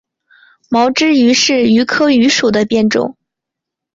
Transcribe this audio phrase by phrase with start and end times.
[0.67, 3.15] 毛枝榆是榆科榆属的变种。